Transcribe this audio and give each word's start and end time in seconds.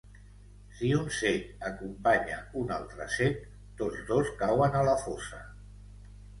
Si 0.77 0.87
un 0.99 1.11
cec 1.17 1.67
acompanya 1.69 2.39
un 2.63 2.75
altre 2.79 3.09
cec, 3.19 3.47
tots 3.85 4.03
dos 4.11 4.35
cauen 4.43 4.83
a 4.83 4.85
la 4.91 4.99
fossa. 5.07 5.47